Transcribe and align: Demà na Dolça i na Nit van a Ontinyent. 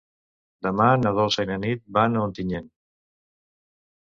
Demà 0.67 0.87
na 1.01 1.11
Dolça 1.19 1.45
i 1.47 1.49
na 1.51 1.57
Nit 1.65 1.83
van 1.99 2.17
a 2.17 2.25
Ontinyent. 2.31 2.73